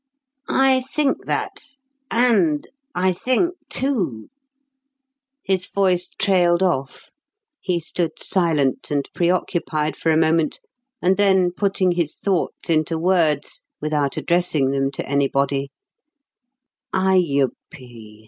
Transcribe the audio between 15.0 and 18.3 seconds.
anybody: "Ayupee!"